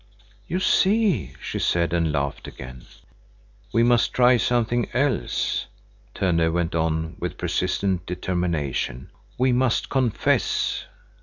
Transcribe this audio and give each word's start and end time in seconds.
"You 0.47 0.59
see," 0.59 1.33
she 1.39 1.59
said, 1.59 1.93
and 1.93 2.11
laughed 2.11 2.47
again. 2.47 2.87
"We 3.71 3.83
must 3.83 4.13
try 4.13 4.37
something 4.37 4.89
else," 4.93 5.67
Tönne 6.15 6.51
went 6.51 6.73
on 6.73 7.17
with 7.19 7.37
persistent 7.37 8.07
determination. 8.07 9.11
"We 9.37 9.51
must 9.51 9.89
confess." 9.89 10.85